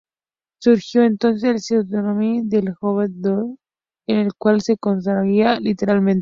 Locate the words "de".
2.45-2.63